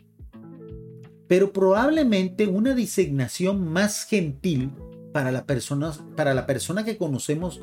[1.32, 4.70] pero probablemente una designación más gentil
[5.14, 7.58] para la persona, para la persona que conocemos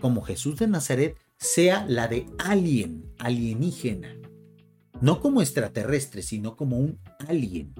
[0.00, 4.16] como Jesús de Nazaret sea la de alien, alienígena.
[5.00, 6.98] No como extraterrestre, sino como un
[7.28, 7.72] alien.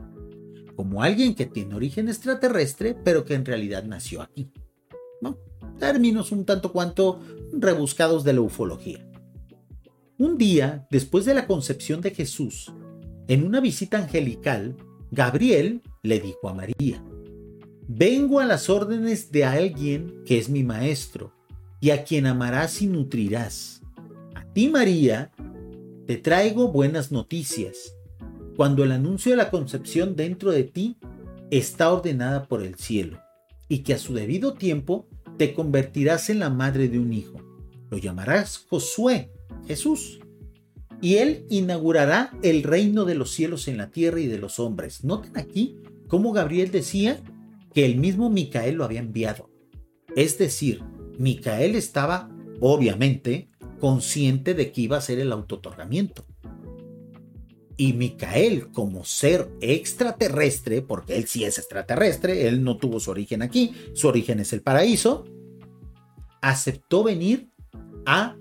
[0.76, 4.52] Como alguien que tiene origen extraterrestre, pero que en realidad nació aquí.
[5.20, 5.38] ¿No?
[5.76, 7.18] Términos un tanto cuanto
[7.52, 9.04] rebuscados de la ufología.
[10.18, 12.72] Un día, después de la concepción de Jesús,
[13.26, 14.76] en una visita angelical,
[15.14, 17.04] Gabriel le dijo a María,
[17.86, 21.34] Vengo a las órdenes de alguien que es mi maestro
[21.80, 23.82] y a quien amarás y nutrirás.
[24.34, 25.30] A ti, María,
[26.06, 27.94] te traigo buenas noticias.
[28.56, 30.96] Cuando el anuncio de la concepción dentro de ti
[31.50, 33.18] está ordenada por el cielo,
[33.68, 35.06] y que a su debido tiempo
[35.36, 37.38] te convertirás en la madre de un hijo.
[37.90, 39.30] Lo llamarás Josué,
[39.66, 40.21] Jesús.
[41.02, 45.02] Y él inaugurará el reino de los cielos en la tierra y de los hombres.
[45.04, 45.76] Noten aquí
[46.06, 47.20] cómo Gabriel decía
[47.74, 49.50] que el mismo Micael lo había enviado.
[50.14, 50.80] Es decir,
[51.18, 52.30] Micael estaba,
[52.60, 53.50] obviamente,
[53.80, 56.24] consciente de que iba a ser el autotorgamiento.
[57.76, 63.42] Y Micael, como ser extraterrestre, porque él sí es extraterrestre, él no tuvo su origen
[63.42, 65.24] aquí, su origen es el paraíso,
[66.40, 67.48] aceptó venir
[68.06, 68.36] a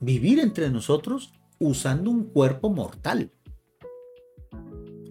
[0.00, 3.32] vivir entre nosotros usando un cuerpo mortal.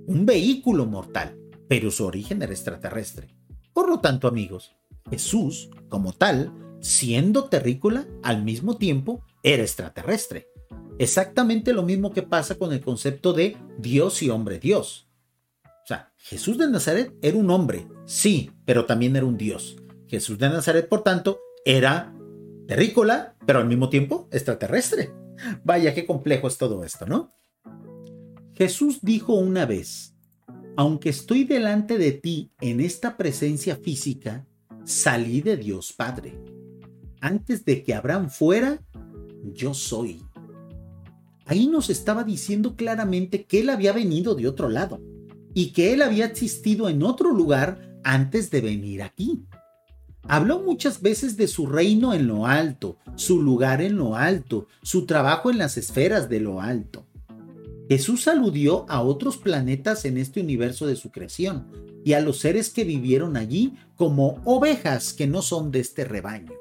[0.08, 1.38] Un vehículo mortal,
[1.68, 3.36] pero su origen era extraterrestre.
[3.74, 4.76] Por lo tanto, amigos,
[5.10, 10.48] Jesús, como tal, siendo terrícola, al mismo tiempo era extraterrestre.
[10.98, 15.10] Exactamente lo mismo que pasa con el concepto de Dios y hombre Dios.
[15.66, 19.78] O sea, Jesús de Nazaret era un hombre, sí, pero también era un Dios.
[20.08, 22.16] Jesús de Nazaret, por tanto, era
[22.68, 25.12] terrícola, pero al mismo tiempo extraterrestre.
[25.64, 27.34] Vaya, qué complejo es todo esto, ¿no?
[28.54, 30.16] Jesús dijo una vez,
[30.78, 34.46] aunque estoy delante de ti en esta presencia física,
[34.84, 36.40] salí de Dios Padre.
[37.22, 38.82] Antes de que Abraham fuera,
[39.54, 40.22] yo soy.
[41.46, 45.02] Ahí nos estaba diciendo claramente que él había venido de otro lado
[45.54, 49.46] y que él había existido en otro lugar antes de venir aquí.
[50.28, 55.06] Habló muchas veces de su reino en lo alto, su lugar en lo alto, su
[55.06, 57.06] trabajo en las esferas de lo alto.
[57.88, 61.68] Jesús aludió a otros planetas en este universo de su creación
[62.04, 66.54] y a los seres que vivieron allí como ovejas que no son de este rebaño.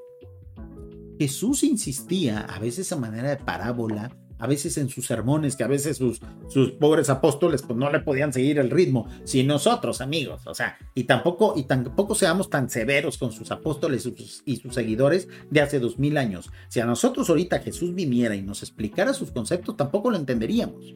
[1.18, 4.14] Jesús insistía, a veces a manera de parábola,
[4.45, 8.01] a veces en sus sermones, que a veces sus, sus pobres apóstoles pues no le
[8.01, 12.68] podían seguir el ritmo, si nosotros, amigos, o sea, y tampoco, y tampoco seamos tan
[12.68, 14.07] severos con sus apóstoles
[14.45, 16.51] y sus, seguidores de hace dos mil años.
[16.68, 20.95] Si a nosotros ahorita Jesús viniera y nos explicara sus conceptos, tampoco lo entenderíamos.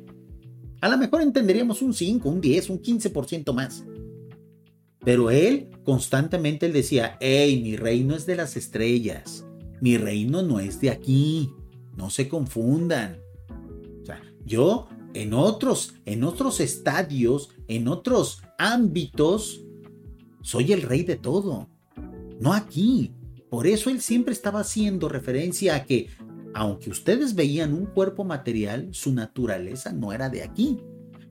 [0.81, 3.85] A lo mejor entenderíamos un 5, un 10, un 15% más.
[5.05, 9.45] Pero él constantemente él decía, hey, mi reino es de las estrellas.
[9.81, 11.51] Mi reino no es de aquí.
[11.97, 13.19] No se confundan.
[14.49, 19.63] Yo en otros, en otros estadios, en otros ámbitos,
[20.43, 21.69] soy el rey de todo.
[22.41, 23.13] No aquí.
[23.51, 26.09] Por eso él siempre estaba haciendo referencia a que,
[26.55, 30.81] aunque ustedes veían un cuerpo material, su naturaleza no era de aquí.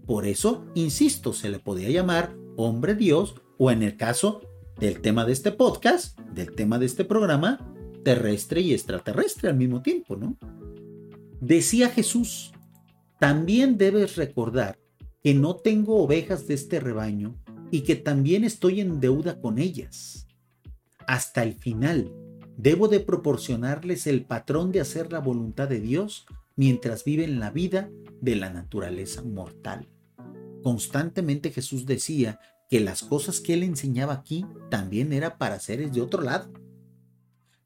[0.06, 4.42] Por eso, insisto, se le podía llamar hombre Dios o en el caso
[4.80, 9.82] del tema de este podcast, del tema de este programa, terrestre y extraterrestre al mismo
[9.82, 10.38] tiempo, ¿no?
[11.42, 12.52] Decía Jesús,
[13.20, 14.80] también debes recordar
[15.24, 17.36] que no tengo ovejas de este rebaño
[17.72, 20.28] y que también estoy en deuda con ellas.
[21.08, 22.12] Hasta el final,
[22.58, 27.90] debo de proporcionarles el patrón de hacer la voluntad de Dios mientras viven la vida
[28.22, 29.88] de la naturaleza mortal.
[30.64, 32.40] Constantemente Jesús decía
[32.70, 36.52] que las cosas que él enseñaba aquí también era para seres de otro lado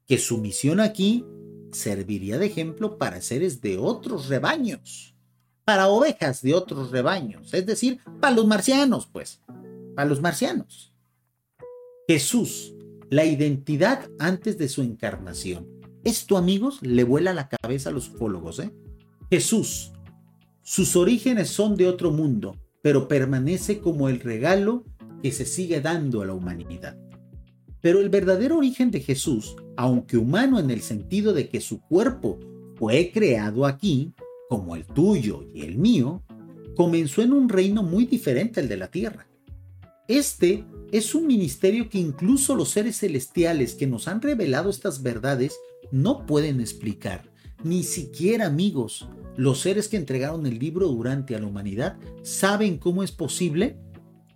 [0.06, 1.24] que su misión aquí
[1.72, 5.11] serviría de ejemplo para seres de otros rebaños,
[5.64, 9.40] para ovejas de otros rebaños, es decir, para los marcianos, pues,
[9.94, 10.92] para los marcianos.
[12.08, 12.74] Jesús,
[13.10, 15.68] la identidad antes de su encarnación.
[16.04, 18.72] Esto, amigos, le vuela la cabeza a los ufólogos, ¿eh?
[19.30, 19.92] Jesús,
[20.62, 24.84] sus orígenes son de otro mundo, pero permanece como el regalo
[25.22, 26.98] que se sigue dando a la humanidad.
[27.80, 32.38] Pero el verdadero origen de Jesús, aunque humano en el sentido de que su cuerpo
[32.76, 34.12] fue creado aquí,
[34.52, 36.22] como el tuyo y el mío,
[36.76, 39.26] comenzó en un reino muy diferente al de la tierra.
[40.08, 45.56] Este es un ministerio que incluso los seres celestiales que nos han revelado estas verdades
[45.90, 47.32] no pueden explicar.
[47.64, 53.02] Ni siquiera amigos, los seres que entregaron el libro durante a la humanidad saben cómo
[53.02, 53.78] es posible,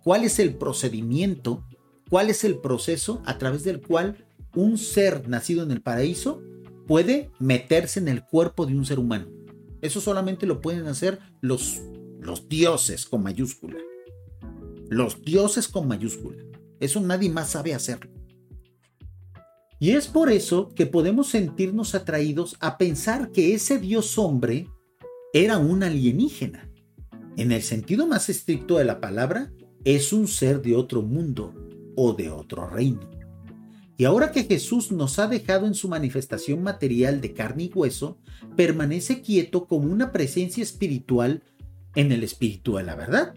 [0.03, 1.63] cuál es el procedimiento,
[2.09, 6.41] cuál es el proceso a través del cual un ser nacido en el paraíso
[6.87, 9.36] puede meterse en el cuerpo de un ser humano.
[9.87, 11.81] Eso solamente lo pueden hacer los,
[12.19, 13.77] los dioses con mayúscula.
[14.89, 16.43] Los dioses con mayúscula.
[16.81, 18.11] Eso nadie más sabe hacerlo.
[19.79, 24.67] Y es por eso que podemos sentirnos atraídos a pensar que ese dios hombre
[25.31, 26.69] era un alienígena.
[27.37, 29.53] En el sentido más estricto de la palabra,
[29.85, 31.53] es un ser de otro mundo
[31.95, 33.09] o de otro reino.
[33.97, 38.19] Y ahora que Jesús nos ha dejado en su manifestación material de carne y hueso,
[38.55, 41.41] permanece quieto como una presencia espiritual
[41.95, 43.33] en el espíritu de la verdad.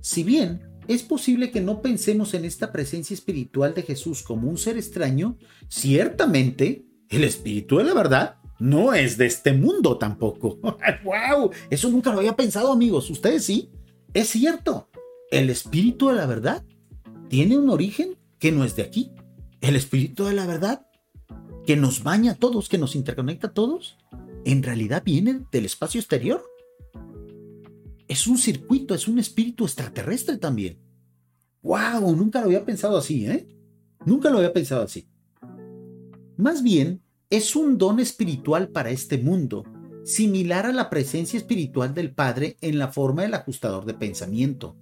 [0.00, 4.58] Si bien es posible que no pensemos en esta presencia espiritual de Jesús como un
[4.58, 5.38] ser extraño,
[5.68, 10.58] ciertamente el espíritu de la verdad no es de este mundo tampoco.
[11.04, 11.52] ¡Wow!
[11.70, 13.08] Eso nunca lo había pensado, amigos.
[13.08, 13.70] ¿Ustedes sí?
[14.12, 14.88] Es cierto.
[15.30, 16.64] El espíritu de la verdad
[17.28, 19.12] tiene un origen que no es de aquí
[19.62, 20.86] el Espíritu de la verdad,
[21.64, 23.96] que nos baña a todos, que nos interconecta a todos,
[24.44, 26.44] en realidad viene del espacio exterior.
[28.08, 30.78] Es un circuito, es un espíritu extraterrestre también.
[31.62, 32.16] ¡Wow!
[32.16, 33.46] Nunca lo había pensado así, ¿eh?
[34.04, 35.08] Nunca lo había pensado así.
[36.36, 37.00] Más bien,
[37.30, 39.62] es un don espiritual para este mundo,
[40.04, 44.76] similar a la presencia espiritual del Padre en la forma del ajustador de pensamiento,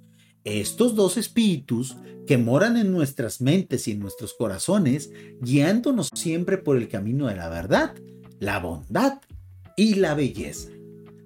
[0.45, 5.11] estos dos espíritus que moran en nuestras mentes y en nuestros corazones,
[5.41, 7.95] guiándonos siempre por el camino de la verdad,
[8.39, 9.21] la bondad
[9.77, 10.71] y la belleza.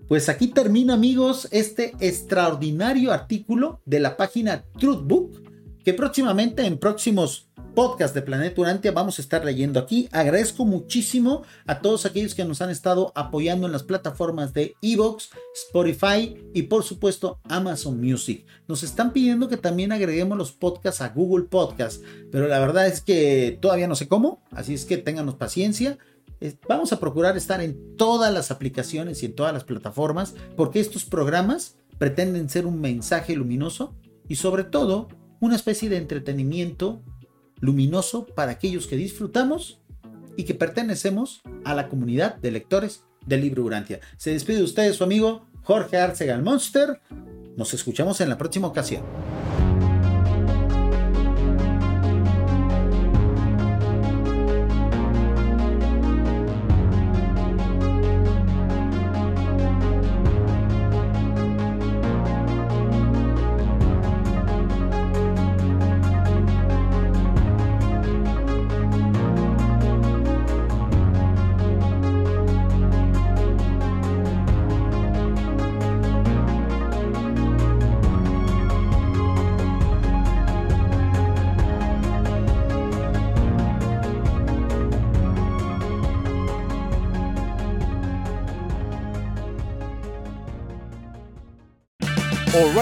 [0.09, 5.44] Pues aquí termina amigos este extraordinario artículo de la página Truthbook
[5.85, 10.09] que próximamente en próximos podcast de Planeta Urantia vamos a estar leyendo aquí.
[10.13, 15.31] Agradezco muchísimo a todos aquellos que nos han estado apoyando en las plataformas de Evox,
[15.67, 18.47] Spotify y por supuesto Amazon Music.
[18.67, 23.03] Nos están pidiendo que también agreguemos los podcasts a Google Podcast, pero la verdad es
[23.03, 25.99] que todavía no sé cómo, así es que ténganos paciencia.
[26.69, 31.05] Vamos a procurar estar en todas las aplicaciones y en todas las plataformas porque estos
[31.05, 33.95] programas pretenden ser un mensaje luminoso
[34.29, 35.09] y sobre todo
[35.41, 37.03] una especie de entretenimiento
[37.61, 39.81] luminoso para aquellos que disfrutamos
[40.37, 44.01] y que pertenecemos a la comunidad de lectores del libro Urantia.
[44.17, 47.01] Se despide de ustedes su amigo Jorge Arcega Monster.
[47.57, 49.03] Nos escuchamos en la próxima ocasión.